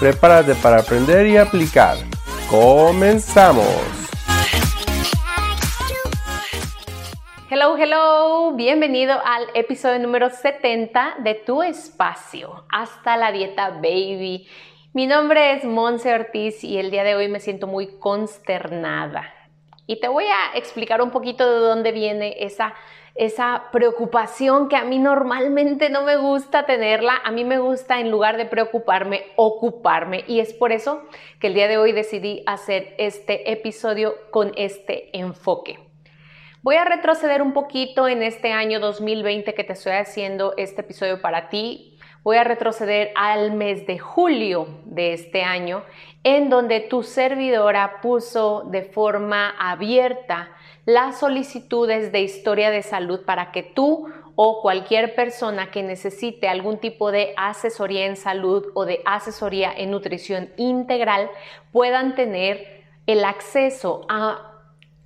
[0.00, 1.96] Prepárate para aprender y aplicar.
[2.50, 3.64] ¡Comenzamos!
[7.48, 14.48] Hello, hello, bienvenido al episodio número 70 de Tu Espacio, hasta la dieta baby.
[14.92, 19.32] Mi nombre es Monse Ortiz y el día de hoy me siento muy consternada.
[19.86, 22.74] Y te voy a explicar un poquito de dónde viene esa
[23.14, 28.10] esa preocupación que a mí normalmente no me gusta tenerla, a mí me gusta en
[28.10, 30.24] lugar de preocuparme, ocuparme.
[30.26, 31.02] Y es por eso
[31.38, 35.78] que el día de hoy decidí hacer este episodio con este enfoque.
[36.62, 41.20] Voy a retroceder un poquito en este año 2020 que te estoy haciendo este episodio
[41.20, 41.98] para ti.
[42.24, 45.84] Voy a retroceder al mes de julio de este año,
[46.24, 53.52] en donde tu servidora puso de forma abierta las solicitudes de historia de salud para
[53.52, 59.00] que tú o cualquier persona que necesite algún tipo de asesoría en salud o de
[59.04, 61.30] asesoría en nutrición integral
[61.72, 64.53] puedan tener el acceso a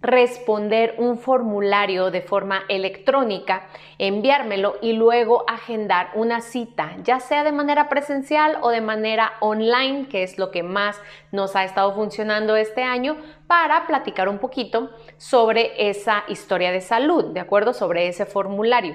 [0.00, 3.66] responder un formulario de forma electrónica,
[3.98, 10.06] enviármelo y luego agendar una cita, ya sea de manera presencial o de manera online,
[10.08, 11.00] que es lo que más
[11.32, 13.16] nos ha estado funcionando este año,
[13.48, 17.72] para platicar un poquito sobre esa historia de salud, ¿de acuerdo?
[17.72, 18.94] Sobre ese formulario.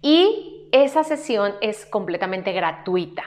[0.00, 3.24] Y esa sesión es completamente gratuita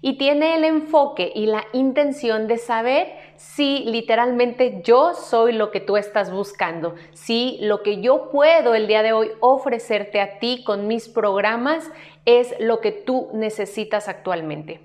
[0.00, 5.80] y tiene el enfoque y la intención de saber si literalmente yo soy lo que
[5.80, 10.64] tú estás buscando, si lo que yo puedo el día de hoy ofrecerte a ti
[10.64, 11.88] con mis programas
[12.24, 14.80] es lo que tú necesitas actualmente.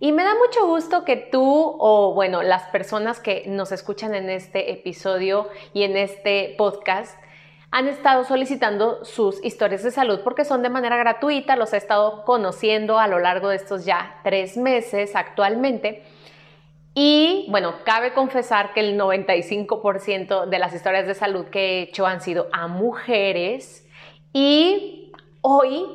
[0.00, 4.30] Y me da mucho gusto que tú o bueno, las personas que nos escuchan en
[4.30, 7.16] este episodio y en este podcast
[7.70, 12.24] han estado solicitando sus historias de salud porque son de manera gratuita, los he estado
[12.24, 16.02] conociendo a lo largo de estos ya tres meses actualmente.
[16.94, 22.06] Y bueno, cabe confesar que el 95% de las historias de salud que he hecho
[22.06, 23.86] han sido a mujeres.
[24.32, 25.86] Y hoy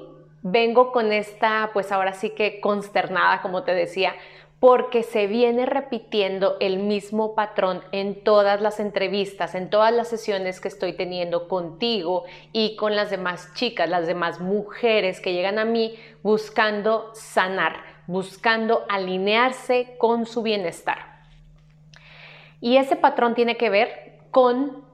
[0.41, 4.15] vengo con esta, pues ahora sí que consternada, como te decía,
[4.59, 10.59] porque se viene repitiendo el mismo patrón en todas las entrevistas, en todas las sesiones
[10.59, 15.65] que estoy teniendo contigo y con las demás chicas, las demás mujeres que llegan a
[15.65, 21.17] mí buscando sanar, buscando alinearse con su bienestar.
[22.59, 24.85] Y ese patrón tiene que ver con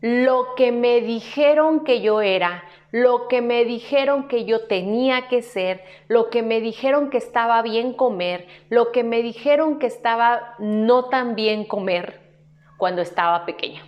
[0.00, 5.42] lo que me dijeron que yo era, lo que me dijeron que yo tenía que
[5.42, 10.54] ser, lo que me dijeron que estaba bien comer, lo que me dijeron que estaba
[10.58, 12.20] no tan bien comer
[12.78, 13.84] cuando estaba pequeña.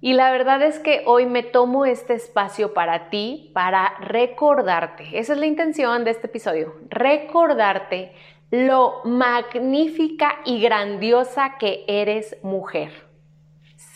[0.00, 5.34] Y la verdad es que hoy me tomo este espacio para ti, para recordarte, esa
[5.34, 8.12] es la intención de este episodio, recordarte
[8.50, 13.10] lo magnífica y grandiosa que eres mujer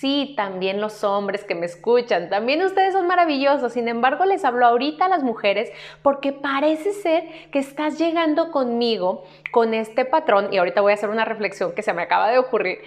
[0.05, 3.73] Sí, también los hombres que me escuchan, también ustedes son maravillosos.
[3.73, 5.71] Sin embargo, les hablo ahorita a las mujeres
[6.03, 11.11] porque parece ser que estás llegando conmigo con este patrón, y ahorita voy a hacer
[11.11, 12.79] una reflexión que se me acaba de ocurrir,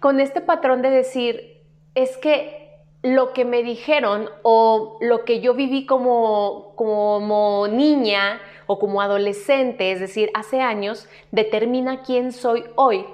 [0.00, 1.62] con este patrón de decir,
[1.94, 2.65] es que
[3.02, 9.92] lo que me dijeron o lo que yo viví como, como niña o como adolescente,
[9.92, 13.06] es decir, hace años, determina quién soy hoy,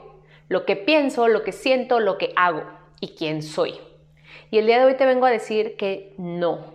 [0.49, 2.63] lo que pienso, lo que siento, lo que hago
[3.01, 3.79] y quién soy.
[4.51, 6.75] Y el día de hoy te vengo a decir que no.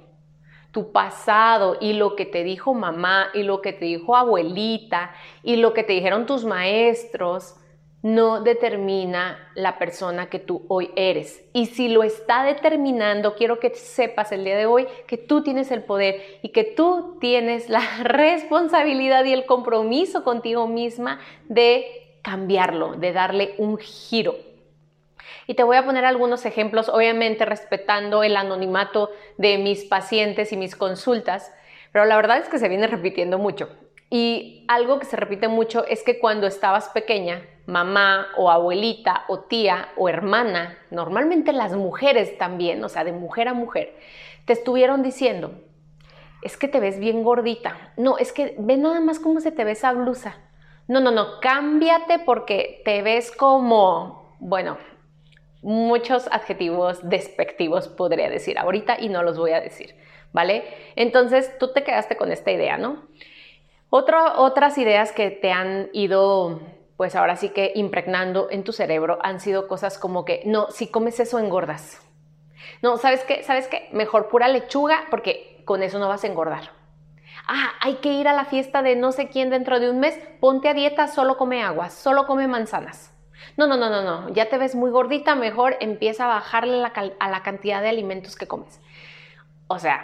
[0.71, 5.11] Tu pasado y lo que te dijo mamá y lo que te dijo abuelita
[5.41, 7.55] y lo que te dijeron tus maestros
[8.03, 11.43] no determina la persona que tú hoy eres.
[11.53, 15.71] Y si lo está determinando, quiero que sepas el día de hoy que tú tienes
[15.71, 22.93] el poder y que tú tienes la responsabilidad y el compromiso contigo misma de cambiarlo,
[22.93, 24.35] de darle un giro.
[25.47, 30.57] Y te voy a poner algunos ejemplos, obviamente respetando el anonimato de mis pacientes y
[30.57, 31.53] mis consultas,
[31.93, 33.69] pero la verdad es que se viene repitiendo mucho.
[34.09, 39.39] Y algo que se repite mucho es que cuando estabas pequeña, mamá o abuelita o
[39.39, 43.93] tía o hermana, normalmente las mujeres también, o sea, de mujer a mujer,
[44.45, 45.51] te estuvieron diciendo,
[46.41, 47.91] es que te ves bien gordita.
[47.97, 50.37] No, es que ve nada más cómo se te ve esa blusa.
[50.87, 54.77] No, no, no, cámbiate porque te ves como bueno,
[55.61, 59.95] muchos adjetivos despectivos podría decir ahorita y no los voy a decir,
[60.31, 60.63] ¿vale?
[60.95, 63.07] Entonces tú te quedaste con esta idea, ¿no?
[63.89, 66.59] Otras ideas que te han ido,
[66.97, 70.87] pues ahora sí que impregnando en tu cerebro han sido cosas como que, no, si
[70.87, 72.01] comes eso engordas.
[72.81, 73.43] No, ¿sabes qué?
[73.43, 73.89] ¿Sabes qué?
[73.93, 76.71] Mejor pura lechuga porque con eso no vas a engordar.
[77.47, 80.19] Ah, hay que ir a la fiesta de no sé quién dentro de un mes,
[80.41, 83.13] ponte a dieta, solo come agua, solo come manzanas.
[83.55, 86.83] No, no, no, no, no, ya te ves muy gordita, mejor empieza a bajarle
[87.19, 88.81] a la cantidad de alimentos que comes.
[89.67, 90.03] O sea,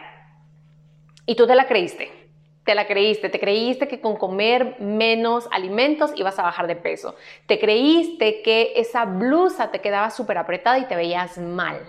[1.25, 2.22] y tú te la creíste.
[2.63, 7.15] Te la creíste, te creíste que con comer menos alimentos ibas a bajar de peso.
[7.45, 11.81] Te creíste que esa blusa te quedaba súper apretada y te veías mal.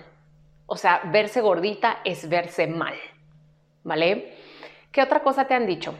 [0.66, 2.94] O sea, verse gordita es verse mal.
[3.84, 4.34] ¿Vale?
[4.90, 5.94] ¿Qué otra cosa te han dicho?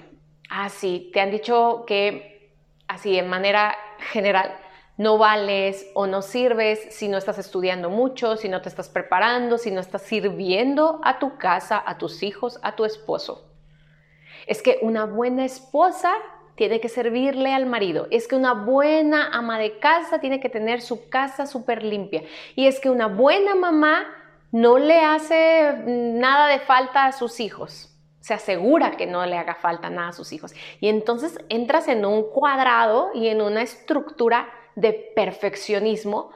[0.51, 2.51] Ah, sí, te han dicho que
[2.89, 3.77] así de manera
[4.13, 4.57] general
[4.97, 9.59] no vales o no sirves si no estás estudiando mucho, si no te estás preparando,
[9.59, 13.54] si no estás sirviendo a tu casa, a tus hijos, a tu esposo.
[14.47, 16.15] Es que una buena esposa
[16.55, 18.07] tiene que servirle al marido.
[18.11, 22.23] Es que una buena ama de casa tiene que tener su casa súper limpia.
[22.55, 24.07] Y es que una buena mamá
[24.53, 27.91] no le hace nada de falta a sus hijos.
[28.21, 30.55] Se asegura que no le haga falta nada a sus hijos.
[30.81, 36.31] Y entonces entras en un cuadrado y en una estructura de perfeccionismo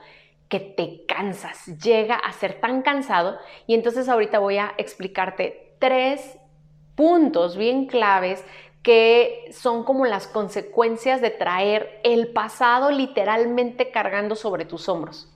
[0.48, 3.38] que te cansas, llega a ser tan cansado.
[3.66, 6.38] Y entonces ahorita voy a explicarte tres
[6.98, 8.44] puntos bien claves
[8.82, 15.32] que son como las consecuencias de traer el pasado literalmente cargando sobre tus hombros,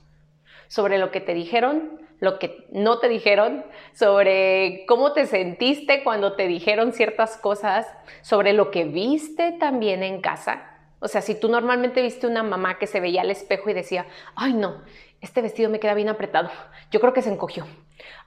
[0.67, 3.63] sobre lo que te dijeron, lo que no te dijeron,
[3.93, 7.87] sobre cómo te sentiste cuando te dijeron ciertas cosas,
[8.23, 10.69] sobre lo que viste también en casa.
[10.99, 14.05] O sea, si tú normalmente viste una mamá que se veía al espejo y decía,
[14.35, 14.81] ay no,
[15.21, 16.49] este vestido me queda bien apretado,
[16.91, 17.65] yo creo que se encogió.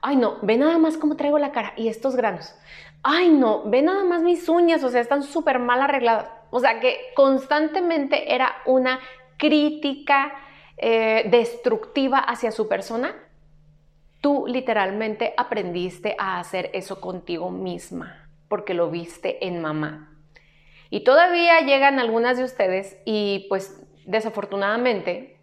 [0.01, 2.55] Ay no, ve nada más cómo traigo la cara y estos granos
[3.03, 6.29] ay no, ve nada más mis uñas, o sea, están súper mal arregladas.
[6.49, 8.99] O sea, que constantemente era una
[9.37, 10.33] crítica
[10.77, 13.15] eh, destructiva hacia su persona.
[14.21, 20.13] Tú literalmente aprendiste a hacer eso contigo misma, porque lo viste en mamá.
[20.89, 25.36] Y todavía llegan algunas de ustedes y pues desafortunadamente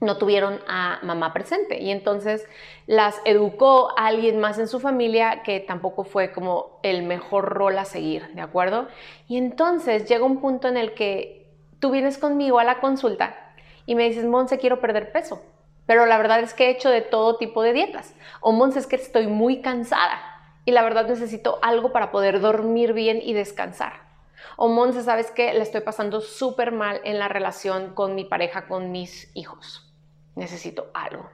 [0.00, 2.48] no tuvieron a mamá presente y entonces
[2.86, 7.78] las educó a alguien más en su familia que tampoco fue como el mejor rol
[7.78, 8.88] a seguir, ¿de acuerdo?
[9.28, 13.52] Y entonces llega un punto en el que tú vienes conmigo a la consulta
[13.84, 15.42] y me dices, Monse, quiero perder peso,
[15.84, 18.14] pero la verdad es que he hecho de todo tipo de dietas.
[18.40, 20.18] O Monse, es que estoy muy cansada
[20.64, 24.08] y la verdad necesito algo para poder dormir bien y descansar.
[24.56, 28.66] O Monse, ¿sabes que Le estoy pasando súper mal en la relación con mi pareja,
[28.66, 29.89] con mis hijos
[30.34, 31.28] necesito algo.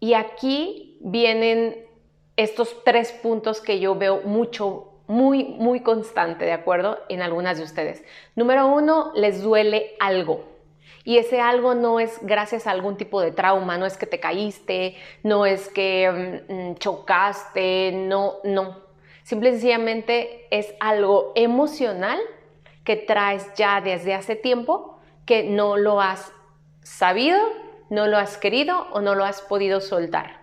[0.00, 1.86] Y aquí vienen
[2.36, 6.98] estos tres puntos que yo veo mucho, muy, muy constante, ¿de acuerdo?
[7.08, 8.04] En algunas de ustedes.
[8.34, 10.44] Número uno, les duele algo.
[11.04, 14.20] Y ese algo no es gracias a algún tipo de trauma, no es que te
[14.20, 18.82] caíste, no es que mm, mm, chocaste, no, no.
[19.22, 22.18] Simple y sencillamente es algo emocional
[22.84, 26.32] que traes ya desde hace tiempo que no lo has
[26.82, 27.38] sabido
[27.94, 30.42] no lo has querido o no lo has podido soltar.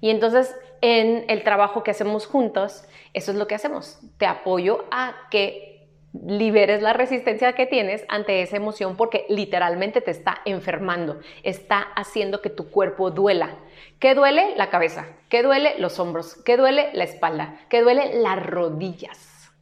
[0.00, 4.00] Y entonces en el trabajo que hacemos juntos, eso es lo que hacemos.
[4.18, 10.10] Te apoyo a que liberes la resistencia que tienes ante esa emoción porque literalmente te
[10.10, 13.56] está enfermando, está haciendo que tu cuerpo duela.
[13.98, 14.56] ¿Qué duele?
[14.56, 15.06] La cabeza.
[15.28, 15.78] ¿Qué duele?
[15.78, 16.36] Los hombros.
[16.44, 16.90] ¿Qué duele?
[16.94, 17.60] La espalda.
[17.68, 18.20] ¿Qué duele?
[18.20, 19.52] Las rodillas.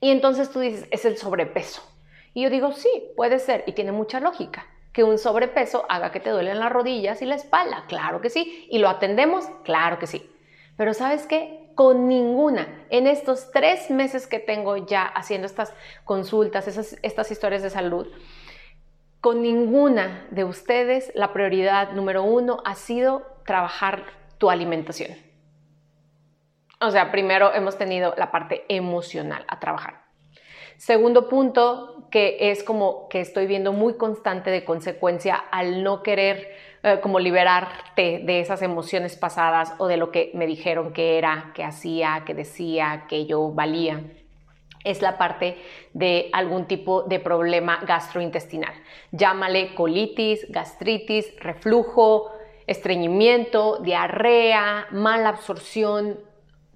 [0.00, 1.82] Y entonces tú dices, es el sobrepeso.
[2.34, 6.20] Y yo digo, sí, puede ser y tiene mucha lógica que un sobrepeso haga que
[6.20, 7.84] te duelen las rodillas y la espalda.
[7.88, 8.66] Claro que sí.
[8.70, 9.46] ¿Y lo atendemos?
[9.64, 10.30] Claro que sí.
[10.76, 11.70] Pero sabes qué?
[11.74, 15.72] Con ninguna, en estos tres meses que tengo ya haciendo estas
[16.04, 16.66] consultas,
[17.02, 18.08] estas historias de salud,
[19.22, 24.04] con ninguna de ustedes la prioridad número uno ha sido trabajar
[24.36, 25.16] tu alimentación.
[26.80, 30.01] O sea, primero hemos tenido la parte emocional a trabajar.
[30.76, 36.50] Segundo punto, que es como que estoy viendo muy constante de consecuencia al no querer
[36.82, 41.52] eh, como liberarte de esas emociones pasadas o de lo que me dijeron que era,
[41.54, 44.02] que hacía, que decía, que yo valía
[44.84, 45.58] es la parte
[45.92, 48.74] de algún tipo de problema gastrointestinal.
[49.12, 52.32] Llámale colitis, gastritis, reflujo,
[52.66, 56.18] estreñimiento, diarrea, mala absorción,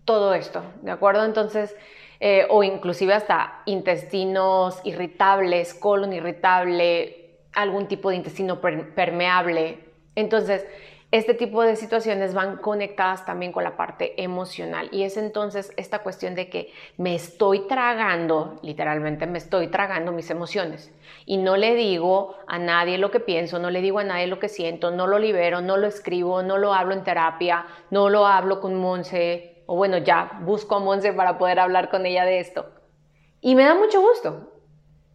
[0.05, 1.25] todo esto, ¿de acuerdo?
[1.25, 1.75] Entonces,
[2.21, 9.79] eh, o inclusive hasta intestinos irritables, colon irritable, algún tipo de intestino permeable.
[10.15, 10.67] Entonces,
[11.13, 16.01] este tipo de situaciones van conectadas también con la parte emocional y es entonces esta
[16.01, 20.93] cuestión de que me estoy tragando, literalmente me estoy tragando mis emociones
[21.25, 24.41] y no le digo a nadie lo que pienso, no le digo a nadie lo
[24.41, 28.27] que siento, no lo libero, no lo escribo, no lo hablo en terapia, no lo
[28.27, 32.41] hablo con Monse o bueno, ya busco a Monse para poder hablar con ella de
[32.41, 32.67] esto.
[33.41, 34.53] Y me da mucho gusto,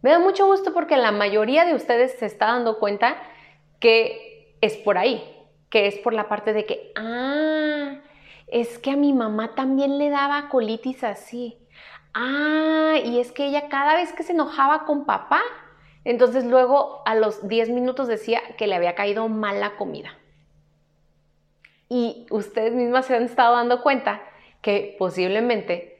[0.02, 3.16] me da mucho gusto porque la mayoría de ustedes se está dando cuenta
[3.80, 5.22] que es por ahí,
[5.70, 8.00] que es por la parte de que, ah,
[8.46, 11.58] es que a mi mamá también le daba colitis así.
[12.14, 15.40] Ah, y es que ella cada vez que se enojaba con papá,
[16.04, 20.18] entonces luego a los 10 minutos decía que le había caído mal la comida.
[21.88, 24.20] Y ustedes mismas se han estado dando cuenta
[24.62, 25.98] que posiblemente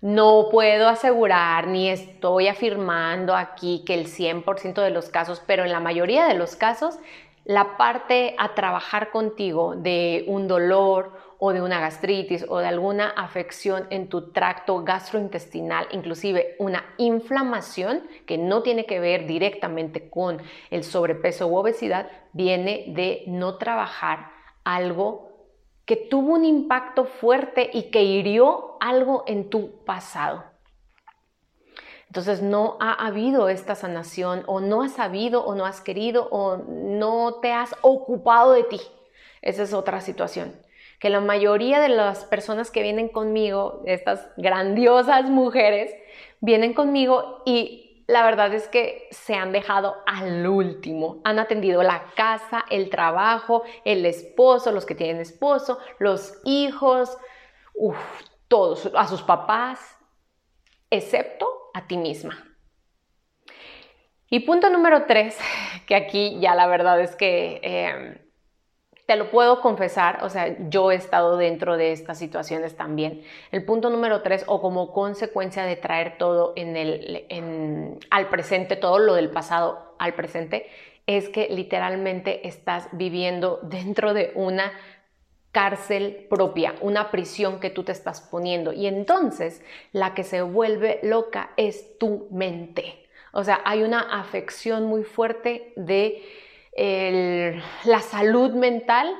[0.00, 5.72] no puedo asegurar ni estoy afirmando aquí que el 100% de los casos, pero en
[5.72, 6.98] la mayoría de los casos
[7.44, 13.10] la parte a trabajar contigo de un dolor o de una gastritis o de alguna
[13.10, 20.42] afección en tu tracto gastrointestinal, inclusive una inflamación que no tiene que ver directamente con
[20.70, 24.30] el sobrepeso u obesidad, viene de no trabajar
[24.64, 25.35] algo
[25.86, 30.44] que tuvo un impacto fuerte y que hirió algo en tu pasado.
[32.08, 36.56] Entonces no ha habido esta sanación o no has sabido o no has querido o
[36.56, 38.80] no te has ocupado de ti.
[39.42, 40.56] Esa es otra situación.
[40.98, 45.94] Que la mayoría de las personas que vienen conmigo, estas grandiosas mujeres,
[46.40, 51.20] vienen conmigo y la verdad es que se han dejado al último.
[51.24, 57.18] Han atendido la casa, el trabajo, el esposo, los que tienen esposo, los hijos,
[58.48, 59.98] todos, a sus papás,
[60.90, 62.44] excepto a ti misma.
[64.30, 65.38] Y punto número tres,
[65.86, 68.18] que aquí ya la verdad es que em,
[69.06, 73.22] te lo puedo confesar, o sea, yo he estado dentro de estas situaciones también.
[73.52, 78.98] El punto número tres, o como consecuencia de traer todo en el, al presente, todo
[78.98, 80.66] lo del pasado al presente,
[81.06, 84.72] es que literalmente estás viviendo dentro de una
[85.52, 88.72] cárcel propia, una prisión que tú te estás poniendo.
[88.72, 93.06] Y entonces la que se vuelve loca es tu mente.
[93.32, 96.22] O sea, hay una afección muy fuerte de
[96.76, 99.14] la salud mental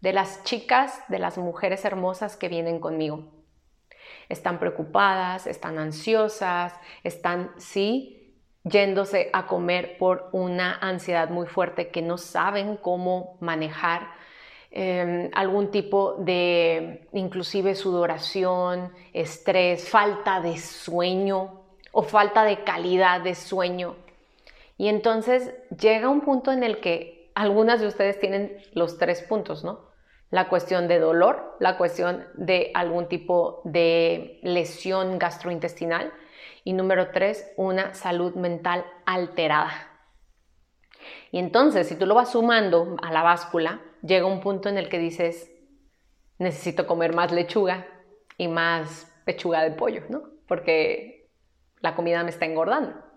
[0.00, 3.24] de las chicas, de las mujeres hermosas que vienen conmigo.
[4.28, 12.02] Están preocupadas, están ansiosas, están, sí, yéndose a comer por una ansiedad muy fuerte que
[12.02, 14.20] no saben cómo manejar
[14.72, 23.34] Em, algún tipo de inclusive sudoración, estrés, falta de sueño o falta de calidad de
[23.34, 23.96] sueño.
[24.80, 29.62] Y entonces llega un punto en el que algunas de ustedes tienen los tres puntos,
[29.62, 29.90] ¿no?
[30.30, 36.14] La cuestión de dolor, la cuestión de algún tipo de lesión gastrointestinal
[36.64, 39.70] y número tres, una salud mental alterada.
[41.30, 44.88] Y entonces, si tú lo vas sumando a la báscula, llega un punto en el
[44.88, 45.52] que dices,
[46.38, 47.86] necesito comer más lechuga
[48.38, 50.22] y más pechuga de pollo, ¿no?
[50.48, 51.28] Porque
[51.80, 53.09] la comida me está engordando.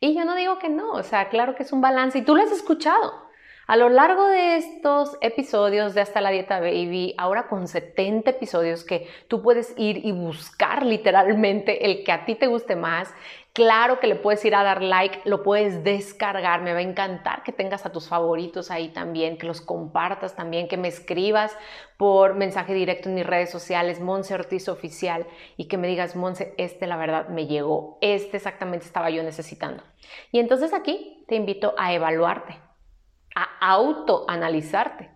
[0.00, 2.34] Y yo no digo que no, o sea, claro que es un balance y tú
[2.34, 3.26] lo has escuchado.
[3.66, 8.84] A lo largo de estos episodios de Hasta la Dieta Baby, ahora con 70 episodios
[8.84, 13.12] que tú puedes ir y buscar literalmente el que a ti te guste más,
[13.56, 17.42] claro que le puedes ir a dar like, lo puedes descargar, me va a encantar
[17.42, 21.56] que tengas a tus favoritos ahí también, que los compartas también, que me escribas
[21.96, 26.54] por mensaje directo en mis redes sociales, Monse Ortiz Oficial, y que me digas, Monse,
[26.58, 29.82] este la verdad me llegó, este exactamente estaba yo necesitando.
[30.32, 32.60] Y entonces aquí te invito a evaluarte
[33.34, 35.10] a autoanalizarte.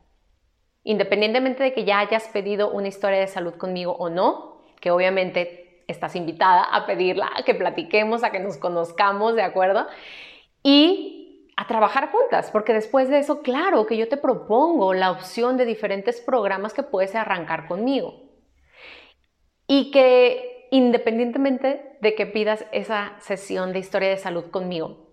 [0.83, 5.60] Independientemente de que ya hayas pedido una historia de salud conmigo o no, que obviamente
[5.91, 9.87] estás invitada a pedirla, a que platiquemos, a que nos conozcamos, ¿de acuerdo?
[10.63, 15.57] Y a trabajar juntas, porque después de eso, claro que yo te propongo la opción
[15.57, 18.31] de diferentes programas que puedes arrancar conmigo.
[19.67, 25.11] Y que independientemente de que pidas esa sesión de historia de salud conmigo,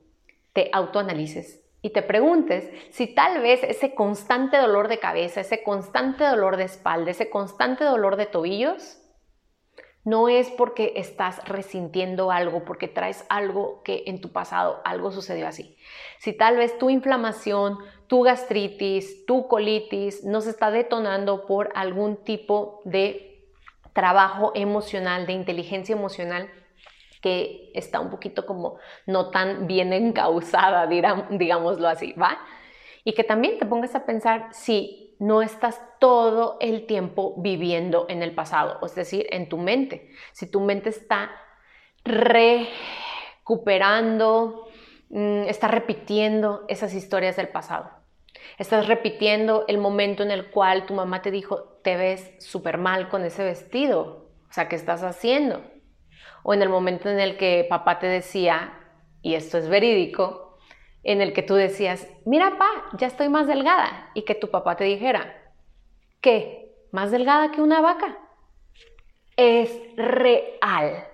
[0.54, 6.24] te autoanalices y te preguntes si tal vez ese constante dolor de cabeza, ese constante
[6.24, 9.00] dolor de espalda, ese constante dolor de tobillos,
[10.08, 15.50] no es porque estás resintiendo algo, porque traes algo que en tu pasado algo sucedió
[15.50, 15.76] así.
[16.18, 22.16] Si tal vez tu inflamación, tu gastritis, tu colitis no se está detonando por algún
[22.24, 23.44] tipo de
[23.92, 26.50] trabajo emocional, de inteligencia emocional,
[27.22, 32.38] que está un poquito como no tan bien encausada, digámoslo así, ¿va?
[33.08, 38.22] Y que también te pongas a pensar si no estás todo el tiempo viviendo en
[38.22, 40.12] el pasado, es decir, en tu mente.
[40.34, 41.32] Si tu mente está
[42.04, 44.68] recuperando,
[45.08, 47.90] mm, está repitiendo esas historias del pasado.
[48.58, 53.08] Estás repitiendo el momento en el cual tu mamá te dijo, te ves súper mal
[53.08, 54.34] con ese vestido.
[54.50, 55.62] O sea, ¿qué estás haciendo?
[56.44, 58.74] O en el momento en el que papá te decía,
[59.22, 60.47] y esto es verídico,
[61.08, 64.12] en el que tú decías, mira, pa, ya estoy más delgada.
[64.14, 65.54] Y que tu papá te dijera,
[66.20, 66.76] ¿qué?
[66.92, 68.20] ¿Más delgada que una vaca?
[69.38, 71.08] Es real.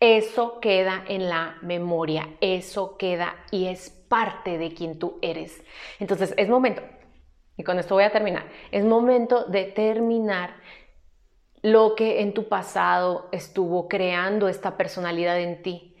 [0.00, 5.62] Eso queda en la memoria, eso queda y es parte de quien tú eres.
[6.00, 6.82] Entonces, es momento,
[7.56, 10.56] y con esto voy a terminar, es momento de terminar
[11.62, 15.91] lo que en tu pasado estuvo creando esta personalidad en ti.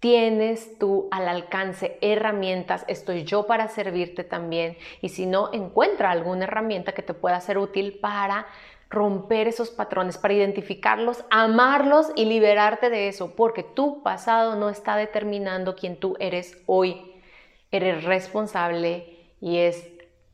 [0.00, 6.44] Tienes tú al alcance herramientas, estoy yo para servirte también y si no, encuentra alguna
[6.44, 8.46] herramienta que te pueda ser útil para
[8.88, 14.96] romper esos patrones, para identificarlos, amarlos y liberarte de eso, porque tu pasado no está
[14.96, 17.14] determinando quién tú eres hoy.
[17.70, 19.86] Eres responsable y es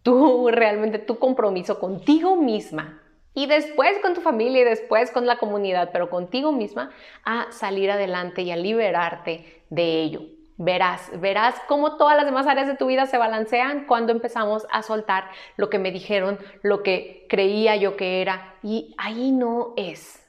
[0.03, 3.03] tú realmente tu compromiso contigo misma
[3.37, 6.91] y después con tu familia y después con la comunidad, pero contigo misma
[7.23, 10.23] a salir adelante y a liberarte de ello.
[10.57, 14.83] Verás, verás cómo todas las demás áreas de tu vida se balancean cuando empezamos a
[14.83, 15.29] soltar
[15.59, 20.27] lo que me dijeron, lo que creía yo que era, y ahí no es.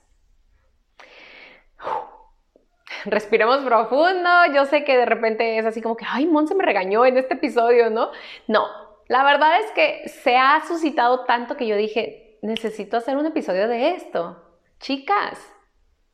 [3.05, 4.29] Respiremos profundo.
[4.53, 7.17] Yo sé que de repente es así como que, ay, Mon se me regañó en
[7.17, 8.11] este episodio, ¿no?
[8.47, 8.65] No,
[9.07, 13.67] la verdad es que se ha suscitado tanto que yo dije, necesito hacer un episodio
[13.67, 14.44] de esto.
[14.79, 15.39] Chicas,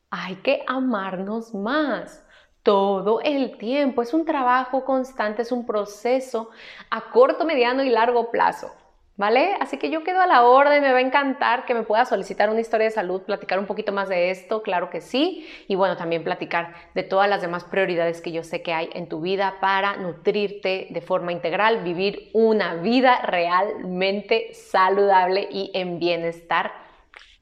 [0.10, 2.25] hay que amarnos más
[2.63, 4.01] todo el tiempo.
[4.01, 6.50] Es un trabajo constante, es un proceso
[6.90, 8.72] a corto, mediano y largo plazo.
[9.15, 9.55] ¿Vale?
[9.59, 12.49] Así que yo quedo a la orden, me va a encantar que me pueda solicitar
[12.49, 15.95] una historia de salud, platicar un poquito más de esto, claro que sí, y bueno,
[15.97, 19.57] también platicar de todas las demás prioridades que yo sé que hay en tu vida
[19.61, 26.71] para nutrirte de forma integral, vivir una vida realmente saludable y en bienestar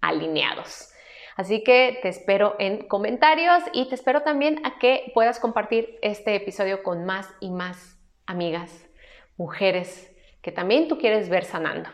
[0.02, 0.90] alineados.
[1.38, 6.36] Así que te espero en comentarios y te espero también a que puedas compartir este
[6.36, 8.90] episodio con más y más amigas,
[9.38, 10.11] mujeres
[10.42, 11.90] que también tú quieres ver sanando.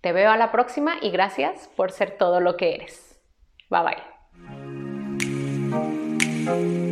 [0.00, 3.20] Te veo a la próxima y gracias por ser todo lo que eres.
[3.70, 3.82] Bye
[6.44, 6.91] bye.